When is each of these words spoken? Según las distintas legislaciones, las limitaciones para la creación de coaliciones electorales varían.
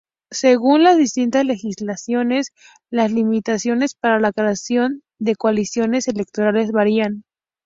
Según 0.31 0.81
las 0.83 0.97
distintas 0.97 1.45
legislaciones, 1.45 2.53
las 2.89 3.11
limitaciones 3.11 3.93
para 3.93 4.19
la 4.19 4.33
creación 4.33 5.03
de 5.19 5.35
coaliciones 5.35 6.07
electorales 6.07 6.71
varían. 6.71 7.23